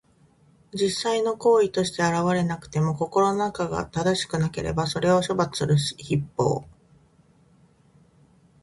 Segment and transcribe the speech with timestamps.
[0.73, 6.65] 実際の行為として現れなくても、心の中が正しくなければ、それを処罰する筆法。